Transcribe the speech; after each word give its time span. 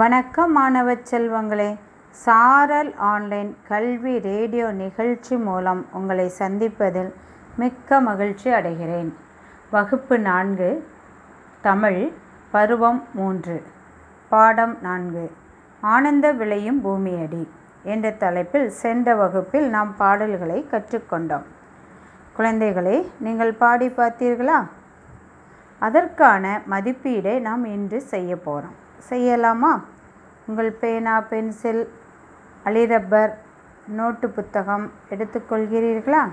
வணக்கம் 0.00 0.52
மாணவ 0.52 0.94
செல்வங்களே. 1.10 1.68
சாரல் 2.10 2.94
ஆன்லைன் 2.96 3.56
கல்வி 3.68 4.18
ரேடியோ 4.18 4.70
நிகழ்ச்சி 4.70 5.36
மூலம் 5.36 5.86
உங்களை 5.92 6.32
சந்திப்பதில் 6.38 7.10
மிக்க 7.56 8.00
மகிழ்ச்சி 8.00 8.48
அடைகிறேன். 8.50 9.10
வகுப்பு 9.70 10.18
நான்கு 10.18 10.70
தமிழ் 11.66 12.12
பருவம் 12.50 13.02
மூன்று 13.12 13.56
பாடம் 14.28 14.76
நான்கு 14.80 15.26
ஆனந்த 15.80 16.32
விளையும் 16.32 16.80
பூமியடி 16.80 17.44
என்ற 17.82 18.10
தலைப்பில் 18.10 18.68
சென்ற 18.82 19.14
வகுப்பில் 19.14 19.68
நாம் 19.68 19.92
பாடல்களை 19.96 20.66
கற்றுக்கொண்டோம். 20.72 21.46
குழந்தைகளே 22.38 23.06
நீங்கள் 23.18 23.52
பாடி 23.52 23.88
பார்த்தீர்களா? 24.00 24.58
அதற்கான 25.78 26.60
மதிப்பீடை 26.70 27.40
நாம் 27.40 27.64
இன்று 27.76 28.00
செய்ய 28.14 28.36
போகிறோம் 28.36 28.84
செய்யலாமா? 29.10 29.82
உங்கள் 30.46 30.72
பேனா 30.72 31.20
பென்சில் 31.20 31.92
அலிரப்பர் 32.64 33.32
நோட்டு 33.86 34.28
புத்தகம் 34.28 34.90
எடுத்துக்கொள்கிறீர்களா? 35.10 36.28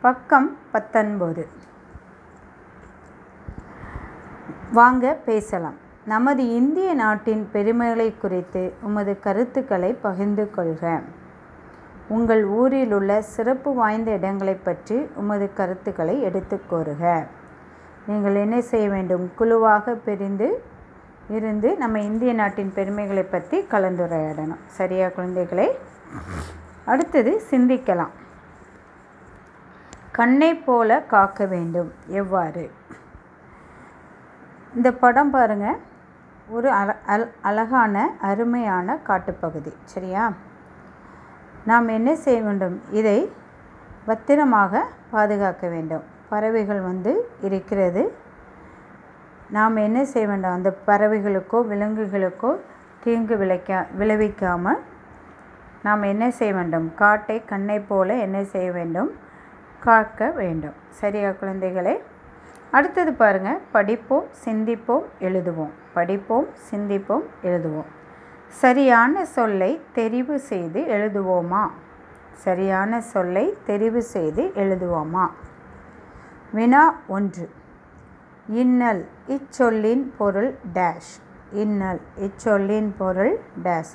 பக்கம் 0.00 0.56
பத்தொன்பது. 0.72 1.48
வாங்க 4.72 5.18
பேசலாம். 5.24 5.82
நமது 6.04 6.54
இந்திய 6.54 6.94
நாட்டின் 6.94 7.48
பெருமைகளை 7.52 8.14
குறித்து 8.18 8.74
உமது 8.80 9.20
கருத்துக்களை 9.20 9.92
பகிர்ந்து 9.92 10.50
கொள்க. 10.50 11.00
உங்கள் 12.08 12.44
ஊரில் 12.44 12.92
உள்ள 12.92 13.22
சிறப்பு 13.22 13.74
வாய்ந்த 13.74 14.10
இடங்களை 14.10 14.54
பற்றி 14.54 15.08
உமது 15.14 15.50
கருத்துக்களை 15.54 16.20
எடுத்து 16.20 16.60
கோருக 16.70 17.26
நீங்கள் 18.06 18.34
என்ன 18.34 18.60
செய்ய 18.60 18.88
வேண்டும்? 18.88 19.32
குழுவாக 19.34 19.94
பிரிந்து 19.94 20.62
இருந்து 21.28 21.76
நம்ம 21.76 22.00
இந்திய 22.00 22.34
நாட்டின் 22.34 22.72
பெருமைகளை 22.74 23.22
பற்றி 23.22 23.60
கலந்துரையாடணும். 23.60 24.62
சரியா 24.66 25.08
குழந்தைகளை? 25.08 25.78
அடுத்தது 26.84 27.42
சிந்திக்கலாம். 27.50 28.12
கண்ணை 30.10 30.54
போல 30.54 31.00
காக்க 31.02 31.46
வேண்டும். 31.46 31.92
எவ்வாறு? 32.06 32.70
இந்த 34.74 34.92
படம் 34.92 35.30
பாருங்கள் 35.30 35.78
ஒரு 36.48 36.70
அழ 36.70 36.96
அல் 37.06 37.30
அழகான 37.40 38.10
அருமையான 38.20 38.98
காட்டுப்பகுதி. 39.06 39.72
சரியா? 39.84 40.32
நாம் 41.64 41.88
என்ன 41.88 42.14
செய்ய 42.14 42.42
வேண்டும்? 42.42 42.82
இதை 42.90 43.32
பத்திரமாக 44.04 44.86
பாதுகாக்க 45.10 45.68
வேண்டும். 45.68 46.12
பறவைகள் 46.34 46.82
வந்து 46.90 47.14
இருக்கிறது. 47.48 48.04
நாம் 49.56 49.76
என்ன 49.86 49.98
செய்ய 50.12 50.26
வேண்டும்? 50.28 50.56
அந்த 50.58 50.70
பறவைகளுக்கோ 50.86 51.58
விலங்குகளுக்கோ 51.72 52.52
தீங்கு 53.04 53.36
விளைக்க 53.42 53.86
விளைவிக்காமல் 53.98 54.80
நாம் 55.86 56.02
என்ன 56.12 56.24
செய்ய 56.38 56.52
வேண்டும்? 56.54 56.86
காட்டை 56.94 57.36
கண்ணை 57.44 57.78
போல 57.88 58.14
என்ன 58.26 58.38
செய்ய 58.52 58.68
வேண்டும்? 58.76 59.10
காக்க 59.86 60.30
வேண்டும். 60.40 60.76
சரியா 61.00 61.30
குழந்தைகளே? 61.30 61.94
அடுத்தது 62.70 63.12
பாருங்கள் 63.20 63.60
படிப்போம் 63.72 64.28
சிந்திப்போம் 64.44 65.04
எழுதுவோம். 65.20 65.74
படிப்போம் 65.96 66.46
சிந்திப்போம் 66.68 67.26
எழுதுவோம். 67.42 67.90
சரியான 68.62 69.24
சொல்லை 69.36 69.70
தெரிவு 69.94 70.36
செய்து 70.50 70.80
எழுதுவோமா? 70.96 71.64
சரியான 72.44 73.00
சொல்லை 73.12 73.46
தெரிவு 73.68 74.02
செய்து 74.14 74.44
எழுதுவோமா? 74.62 75.26
வினா 76.54 76.82
ஒன்று. 77.08 77.50
இன்னல் 78.48 79.08
இச்சொல்லின் 79.28 80.12
பொருள் 80.18 80.54
டேஷ். 80.74 81.12
இன்னல் 81.52 82.00
இச்சொல்லின் 82.16 82.90
பொருள் 82.98 83.40
டேஷ். 83.64 83.94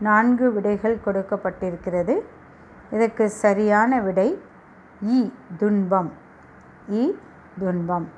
நான்கு 0.00 0.52
விடைகள் 0.52 0.98
கொடுக்கப்பட்டிருக்கிறது. 1.06 2.20
இதற்கு 2.90 3.30
சரியான 3.30 4.00
விடை 4.00 4.42
இ 5.06 5.32
துன்பம். 5.58 6.12
இ 6.90 7.14
துன்பம். 7.58 8.08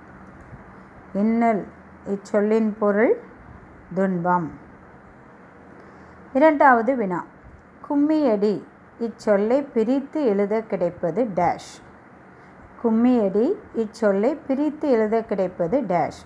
இன்னல் 1.14 1.66
இச்சொல்லின் 2.06 2.72
பொருள் 2.78 3.18
துன்பம். 3.94 4.50
இரண்டாவது 6.32 6.96
வினா. 6.96 7.24
கும்மியடி 7.88 8.54
இச்சொல்லை 9.00 9.66
பிரித்து 9.72 10.24
எழுத 10.24 10.62
கிடைப்பது 10.62 11.24
டேஷ். 11.34 11.70
கும்மியடி 12.84 13.52
இச்சொல்லை 13.76 14.38
பிரித்து 14.46 14.90
எழுத 14.90 15.22
கிடைப்பது 15.22 15.80
டேஷ் 15.80 16.20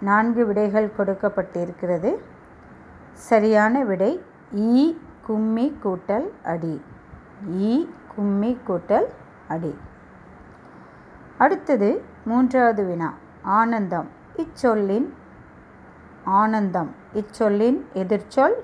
நான்கு 0.00 0.46
விடைகள் 0.46 0.92
கொடுக்கப்பட்டிருக்கிறது. 0.98 2.16
சரியான 3.12 3.84
விடை 3.84 4.22
ஈ 4.54 4.98
கும்மி 5.26 5.76
கூட்டல் 5.84 6.28
அடி. 6.44 6.82
ஈ 7.50 7.88
கும்மி 8.14 8.58
கூட்டல் 8.68 9.06
அடி. 9.48 9.78
அடுத்தது 11.38 12.04
மூன்றாவது 12.24 12.84
வினா. 12.84 13.14
ஆனந்தம். 13.42 14.08
இச்சொல்லின் 14.36 15.12
ஆனந்தம். 16.24 16.94
இச்சொல்லின் 17.14 17.84
எதிர்ச்சொல். 17.94 18.56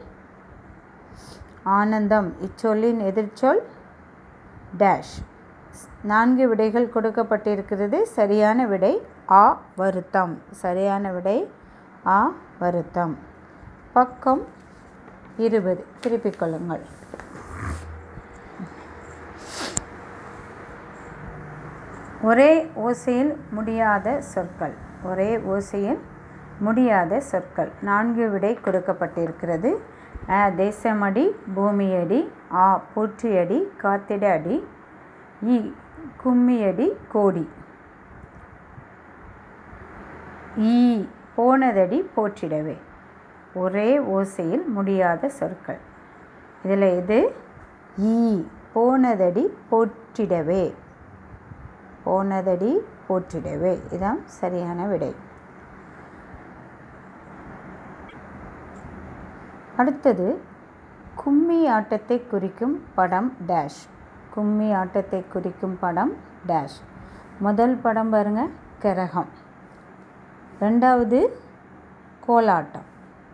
ஆனந்தம். 1.62 2.34
இச்சொல்லின் 2.40 3.00
எதிர்ச்சொல். 3.10 3.62
டேஷ் 4.78 5.14
நான்கு 6.10 6.44
விடைகள் 6.48 6.92
கொடுக்கப்பட்டிருக்கிறது. 6.94 7.98
சரியான 8.16 8.66
விடை 8.72 8.94
ஆ 9.30 9.44
வருத்தம். 9.80 10.32
சரியான 10.62 11.12
விடை 11.12 11.38
ஆ 12.16 12.18
வருத்தம். 12.62 13.14
பக்கம் 13.96 14.42
இருபது. 15.46 15.82
திருப்பிக் 16.02 16.38
கொள்ளுங்கள். 16.40 16.84
ஒரே 22.30 22.50
ஓசையில் 22.86 23.32
முடியாத 23.56 24.08
சொற்கள். 24.32 24.74
ஒரே 25.08 25.30
ஓசையில் 25.54 26.02
முடியாத 26.66 27.20
சொற்கள். 27.30 27.72
நான்கு 27.88 28.26
விடை 28.34 28.52
கொடுக்கப்பட்டிருக்கிறது. 28.66 29.72
அ 30.36 30.42
தேசமடி 30.60 31.24
பூமியடி 31.56 32.20
ஆ 32.64 32.66
பூற்றியடி 32.92 33.58
காத்திட 33.82 34.24
அடி 34.36 34.56
இ 35.54 35.58
கும்மியடி 36.24 36.96
கோடி. 37.08 37.48
ஈ 40.58 41.06
போனதடி 41.36 42.10
போற்றிடவே. 42.16 42.78
ஒரே 43.54 43.98
ஓசையில் 43.98 44.66
முடியாத 44.66 45.28
சொற்கள். 45.28 45.78
இதில் 46.64 46.82
எது? 46.82 47.34
ஈ 47.98 48.42
போனதடி 48.74 49.46
போற்றிடவே. 49.70 50.74
போனதடி 52.06 52.78
போற்றிடவே. 53.08 53.82
இதான் 53.90 54.22
சரியான 54.24 54.86
விடை. 54.86 55.14
அடுத்தது 59.76 60.40
கும்மி 61.14 61.68
ஆட்டத்தை 61.68 62.26
குறிக்கும் 62.26 62.84
படம் 62.94 63.36
டேஷ் 63.46 63.82
கும்மி 64.34 64.72
ஆட்டத்தை 64.72 65.24
குறிக்கும் 65.32 65.76
படம் 65.80 66.12
டேஷ் 66.46 66.78
முதல் 67.38 67.76
படம் 67.76 68.10
பாருங்க 68.10 68.42
கரகம். 68.82 69.30
ரெண்டாவது 70.60 71.20
கோலாட்டம். 72.26 72.88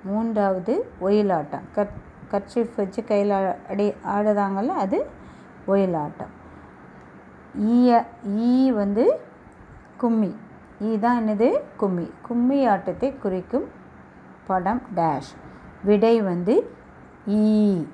மூன்றாவது 0.04 0.74
ஒயிலாட்டம். 1.00 1.64
கட் 1.72 1.96
கர்ச்சீஃப் 2.30 2.76
வச்சு 2.76 3.04
கையில் 3.04 3.34
அடி 3.68 3.86
ஆடுதாங்கள்ல 3.90 4.76
அது 4.84 4.98
ஒயிலாட்டம். 5.68 6.32
ஈய 7.58 8.04
ஈ 8.26 8.70
வந்து 8.70 9.04
கும்மி. 10.00 10.32
ஈ 10.82 10.98
தான் 10.98 11.18
என்னது? 11.20 11.48
கும்மி. 11.76 12.06
கும்மி 12.22 12.66
ஆட்டத்தை 12.66 13.18
குறிக்கும் 13.18 13.68
படம் 14.46 14.82
டேஷ் 14.96 15.32
விடை 15.84 16.20
வந்து 16.20 16.56
ஈ. 17.28 17.84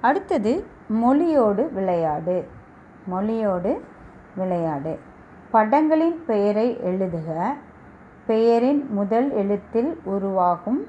அடுத்தது 0.00 0.52
மொழியோடு 0.90 1.72
விளையாடு. 1.72 2.46
மொழியோடு 3.06 3.80
விளையாடு. 4.36 4.98
படங்களின் 5.50 6.24
பெயரை 6.26 6.76
எழுதுக. 6.84 7.46
பெயரின் 8.26 8.88
முதல் 8.90 9.30
எழுத்தில் 9.30 10.00
உருவாகும் 10.04 10.86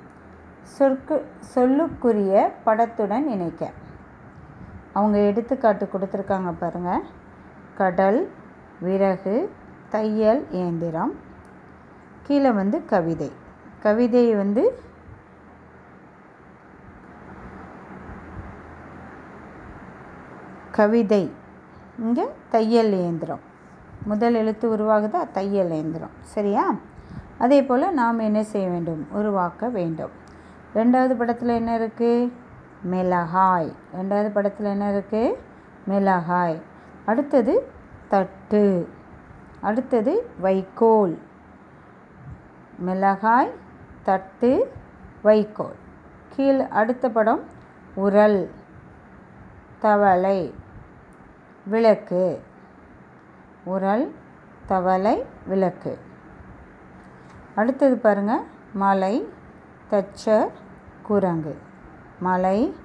சொற்கு 0.63 1.25
சொல்லுக்குரிய 1.55 2.51
படத்துடன் 2.63 3.27
இணைக்க. 3.27 3.71
அவங்க 4.93 5.17
எடுத்துக்காட்டு 5.17 5.89
கொடுத்துருக்காங்க 5.93 6.53
பாருங்கள் 6.59 7.01
கடல் 7.77 8.31
விறகு 8.79 9.51
தையல் 9.89 10.51
இயந்திரம். 10.51 11.13
கீழே 12.21 12.51
வந்து 12.51 12.85
கவிதை. 12.85 13.31
கவிதை 13.79 14.35
வந்து 14.35 14.79
கவிதை. 20.71 21.31
இங்கே 21.99 22.25
தையல் 22.49 22.91
இயந்திரம் 22.91 23.39
முதல் 24.03 24.33
எழுத்து 24.33 24.77
உருவாகுதா? 24.77 25.31
தையல் 25.31 25.71
இயந்திரம் 25.71 26.09
சரியா? 26.21 26.75
அதே 27.37 27.63
போல் 27.63 27.93
நாம் 27.93 28.19
என்ன 28.19 28.43
செய்ய 28.43 28.69
வேண்டும்? 28.69 29.07
உருவாக்க 29.11 29.69
வேண்டும். 29.69 30.09
ரெண்டாவது 30.75 31.13
படத்தில் 31.13 31.49
என்ன 31.49 31.77
இருக்குது 31.77 32.31
மிளகாய். 32.81 33.71
ரெண்டாவது 34.01 34.29
படத்தில் 34.29 34.65
என்ன 34.65 34.91
இருக்குது 34.91 35.33
மிளகாய். 35.85 36.61
அடுத்தது 37.05 37.67
தட்டு. 38.07 38.89
அடுத்தது 39.61 40.29
வைக்கோல். 40.39 41.19
மிளகாய் 42.77 43.51
தட்டு 44.03 44.71
வைக்கோல். 45.21 45.75
கீழ் 46.29 46.59
அடுத்த 46.59 47.09
படம் 47.09 47.41
உரல். 47.95 48.49
தவளை. 49.79 50.53
விளக்கு. 51.65 52.41
உரல் 53.63 54.15
தவளை 54.67 55.25
விளக்கு. 55.45 55.99
அடுத்தது 57.55 57.97
பாருங்கள் 57.97 58.43
மலை 58.73 59.29
தச்சர் 59.89 60.51
குரங்கு. 61.03 61.57
மலை 62.19 62.75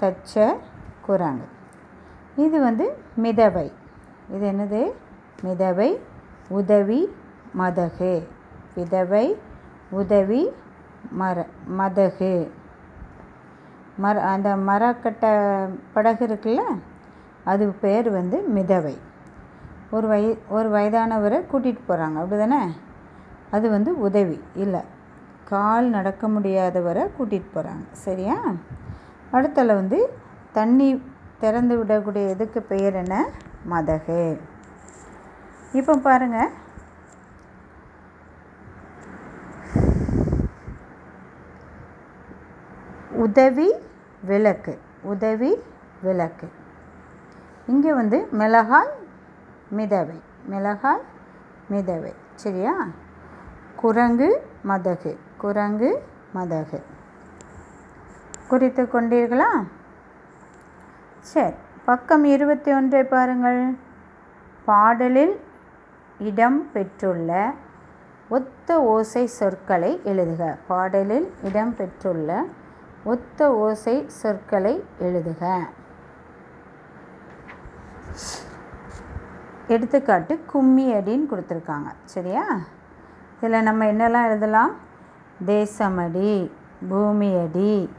தச்சர் 0.00 0.58
குரங்கு. 1.06 1.48
இது 2.36 2.60
வந்து 2.60 2.96
மிதவை. 3.22 3.72
இது 4.30 4.52
என்னது? 4.52 4.92
மிதவை 5.46 5.98
உதவி 6.48 7.14
மதகு. 7.58 8.28
விதவை 8.74 9.38
உதவி 9.90 10.52
மர 11.10 11.46
மதகு. 11.78 12.50
மர 13.96 14.22
அந்த 14.22 14.56
மரக்கட்டை 14.56 15.30
படகு 15.92 16.26
இருக்குல்ல? 16.26 16.78
அது 17.52 17.64
பேர் 17.82 18.08
வந்து 18.10 18.38
மிதவை. 18.56 18.96
ஒரு 19.90 20.06
வய 20.12 20.26
ஒரு 20.56 20.68
வயதானவரை 20.70 21.38
கூட்டிகிட்டு 21.52 21.84
போகிறாங்க 21.88 22.16
அப்படி 22.22 22.38
தானே 22.42 22.62
அது 23.50 23.66
வந்து 23.70 23.90
உதவி. 24.06 24.38
இல்லை 24.54 24.80
கால் 25.50 25.86
நடக்க 25.96 26.28
முடியாதவரை 26.28 27.04
கூட்டிகிட்டு 27.18 27.50
போகிறாங்க 27.54 27.86
சரியா? 28.06 28.36
அடுத்தல 29.32 29.74
வந்து 29.80 29.98
தண்ணி 30.52 30.88
திறந்து 31.38 31.74
விடக்கூடிய 31.84 32.30
இதுக்கு 32.30 32.60
பெயர் 32.72 32.96
என்ன? 33.02 33.16
மதகு. 33.70 34.22
இப்போ 35.72 35.94
பாருங்கள் 36.06 36.52
உதவி 43.24 43.68
விளக்கு. 44.22 44.74
உதவி 45.02 45.52
விளக்கு. 46.02 46.48
இங்கே 47.68 47.92
வந்து 47.92 48.28
மிளகாய் 48.30 48.92
மிதவை. 49.76 50.20
மிளகாய் 50.44 51.02
மிதவை. 51.70 52.14
சரியா? 52.34 52.86
குரங்கு 53.76 54.28
மதகு. 54.68 55.16
குரங்கு 55.38 56.02
மதகு. 56.34 56.82
குறித்து 58.48 58.82
கொண்டீர்களா? 58.82 59.64
சரி. 61.20 61.54
பக்கம் 61.84 62.24
இருபத்தி 62.24 62.72
ஒன்றை 62.72 63.04
பாருங்கள். 63.04 63.76
பாடலில் 64.64 65.40
இடம் 66.18 66.70
பெற்றுள்ள 66.72 67.52
ஒத்த 68.28 68.82
ஓசை 68.82 69.26
சொற்களை 69.26 70.00
எழுதுக. 70.04 70.56
பாடலில் 70.66 71.34
இடம் 71.42 71.76
பெற்றுள்ள 71.76 72.44
ஒத்த 73.04 73.54
ஓசை 73.54 74.08
சொற்களை 74.08 74.84
எழுதுக. 75.00 75.58
எடுத்துக்காட்டு 79.66 80.40
கும்மி 80.46 80.94
அடின்னு 80.94 81.26
கொடுத்துருக்காங்க. 81.30 81.88
சரியா? 82.04 82.44
இதில் 83.40 83.62
நம்ம 83.62 83.84
என்னெல்லாம் 83.84 84.26
எழுதலாம்? 84.26 84.72
தேசமடி 85.46 86.50
பூமியடி 86.90 87.90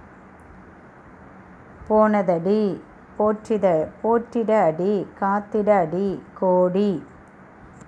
போனதடி 1.90 2.82
போற்றிட 3.18 3.88
போற்றிட 4.04 4.52
அடி 4.64 5.08
காத்திட 5.20 5.70
அடி 5.70 6.24
கோடி. 6.40 7.06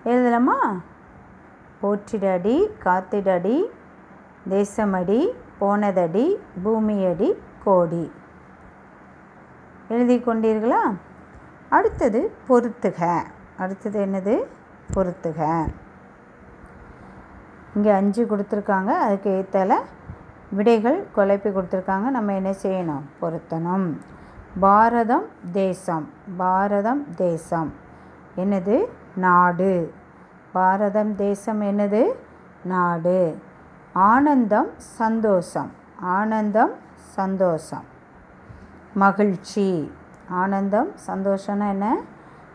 எழுதலாமா? 0.03 0.59
போற்றிட 1.81 2.33
அடி 2.33 2.69
காத்திட 2.83 3.29
அடி 3.33 3.69
தேசமடி 4.49 5.27
போனதடி 5.59 6.35
பூமியடி 6.63 7.29
கோடி. 7.63 8.11
எழுதி 9.87 10.17
கொண்டீர்களா 10.17 10.93
அடுத்தது 11.71 12.31
பொறுத்துக. 12.50 13.23
அடுத்தது 13.57 14.06
என்னது? 14.06 14.45
பொறுத்துக. 14.94 15.68
இங்கே 17.75 17.89
அஞ்சு 17.89 18.25
கொடுத்துருக்காங்க. 18.25 18.85
அதுக்கு 18.85 19.29
ஏற்றால 19.29 19.73
விடைகள் 20.51 21.07
குழப்பி 21.15 21.50
கொடுத்துருக்காங்க. 21.50 22.09
நம்ம 22.09 22.33
என்ன 22.33 22.53
செய்யணும்? 22.63 23.01
பொருத்தணும். 23.21 23.97
பாரதம் 24.59 25.25
தேசம். 25.51 26.09
பாரதம் 26.38 27.13
தேசம். 27.15 27.74
என்னது? 28.38 28.85
நாடு. 29.15 29.94
பாரதம் 30.51 31.15
தேசம் 31.15 31.62
என்னது? 31.62 32.03
நாடு. 32.63 33.41
ஆனந்தம் 33.94 34.69
சந்தோஷம். 34.77 35.71
ஆனந்தம் 36.00 36.71
சந்தோஷம். 36.95 37.83
மகிழ்ச்சி. 38.94 40.00
ஆனந்தம் 40.31 40.89
சந்தோஷம்னா 41.07 41.69
என்ன? 41.69 42.01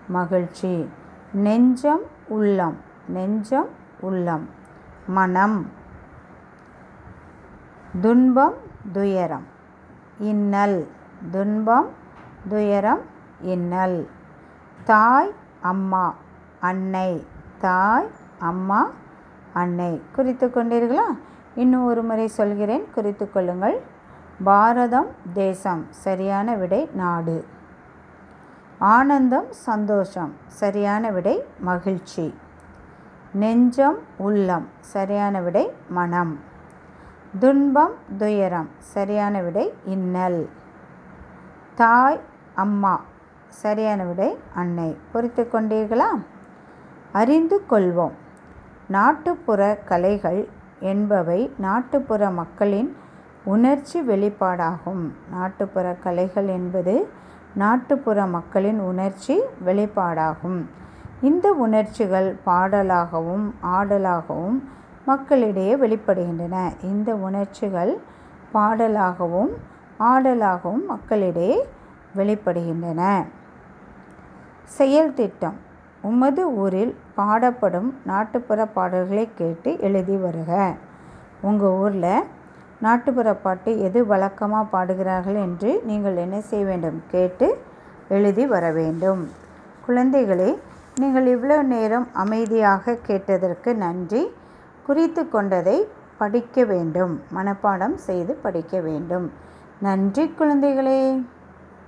மகிழ்ச்சி. 0.08 0.88
நெஞ்சம் 1.32 2.00
உள்ளம். 2.28 2.76
நெஞ்சம் 3.08 3.68
உள்ளம். 4.00 4.48
மனம். 5.06 5.70
துன்பம் 8.00 8.54
துயரம். 8.92 9.46
இன்னல். 10.18 10.88
துன்பம் 11.30 11.88
துயரம் 12.48 13.00
இன்னல். 13.40 14.08
தாய் 14.84 15.32
அம்மா 15.60 16.14
அன்னை. 16.60 17.26
தாய் 17.58 18.08
அம்மா 18.38 18.90
அன்னை. 19.52 20.02
குறித்து 20.14 20.48
கொண்டீர்களா? 20.48 21.18
இன்னும் 21.54 21.84
ஒரு 21.84 22.02
முறை 22.02 22.26
சொல்கிறேன். 22.26 22.84
குறித்து 22.94 23.32
கொள்ளுங்கள். 23.32 23.80
பாரதம் 24.44 25.06
தேசம். 25.32 25.86
சரியான 25.90 26.54
விடை 26.54 26.90
நாடு. 26.92 27.54
ஆனந்தம் 28.78 29.46
சந்தோஷம். 29.50 30.34
சரியான 30.46 31.10
விடை 31.10 31.44
மகிழ்ச்சி. 31.58 32.34
நெஞ்சம் 33.32 33.98
உள்ளம். 34.16 34.68
சரியான 34.80 35.40
விடை 35.40 35.72
மனம். 35.88 36.40
துன்பம் 37.38 37.94
துயரம். 38.18 38.68
சரியான 38.78 39.40
விடை 39.40 39.74
இன்னல். 39.84 40.48
தாய் 41.74 42.20
அம்மா. 42.54 43.00
சரியான 43.48 44.04
விடை 44.04 44.38
அன்னை. 44.54 44.96
பொறுத்து 45.12 45.48
கொண்டீர்களா? 45.52 46.22
அறிந்து 47.12 47.62
கொள்வோம். 47.70 48.12
நாட்டுப்புற 48.86 49.76
கலைகள் 49.84 50.48
என்பவை 50.80 51.52
நாட்டுப்புற 51.56 52.30
மக்களின் 52.30 52.96
உணர்ச்சி 53.44 54.00
வெளிப்பாடாகும். 54.00 55.10
நாட்டுப்புற 55.30 55.94
கலைகள் 55.94 56.46
என்பது 56.46 57.08
நாட்டுப்புற 57.56 58.26
மக்களின் 58.26 58.80
உணர்ச்சி 58.80 59.34
வெளிப்பாடாகும். 59.66 60.60
இந்த 61.22 61.52
உணர்ச்சிகள் 61.52 62.36
பாடலாகவும் 62.46 63.46
ஆடலாகவும் 63.62 64.58
மக்களிடையே 65.06 65.76
வெளிப்படுகின்றன. 65.76 66.56
இந்த 66.82 67.14
உணர்ச்சிகள் 67.14 67.92
பாடலாகவும் 68.54 69.52
ஆடலாகவும் 70.00 70.86
மக்களிடையே 70.86 71.68
வெளிப்படுகின்றன. 72.16 73.02
செயல் 74.64 75.14
திட்டம். 75.14 75.58
உமது 76.02 76.42
ஊரில் 76.54 76.96
பாடப்படும் 77.16 77.94
நாட்டுப்புற 78.02 78.66
பாடல்களை 78.66 79.28
கேட்டு 79.34 79.78
எழுதி 79.80 80.16
வருக. 80.16 80.74
உங்கள் 81.40 81.76
ஊரில் 81.84 82.24
நாட்டுப்புற 82.80 83.34
பாட்டு 83.34 83.70
எது 83.80 84.06
வழக்கமாக 84.06 84.64
பாடுகிறார்கள் 84.64 85.34
என்று 85.34 85.80
நீங்கள் 85.84 86.16
என்ன 86.16 86.40
செய்ய 86.40 86.64
வேண்டும்? 86.64 87.02
கேட்டு 87.10 87.46
எழுதி 88.08 88.46
வர 88.46 88.72
வேண்டும். 88.72 89.22
குழந்தைகளே 89.86 90.58
நீங்கள் 91.00 91.26
இவ்வளோ 91.26 91.62
நேரம் 91.62 92.08
அமைதியாக 92.12 92.94
கேட்டதற்கு 93.06 93.74
நன்றி. 93.74 94.32
குறித்து 94.86 95.28
கொண்டதை 95.28 95.88
படிக்க 96.18 96.64
வேண்டும். 96.64 97.22
மனப்பாடம் 97.34 97.94
செய்து 97.94 98.34
படிக்க 98.34 98.80
வேண்டும். 98.80 99.32
நன்றி 99.80 100.34
குழந்தைகளே. 100.38 101.00